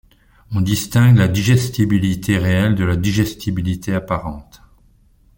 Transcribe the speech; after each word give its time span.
On 0.51 0.61
distingue 0.61 1.17
la 1.17 1.27
digestibilité 1.27 2.39
réelle 2.39 2.73
de 2.73 2.83
la 2.83 2.95
digestibilité 2.95 3.93
apparente. 3.93 4.63